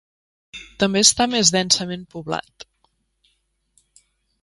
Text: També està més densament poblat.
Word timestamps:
També 0.83 1.03
està 1.07 1.27
més 1.35 1.53
densament 1.57 2.07
poblat. 2.17 2.69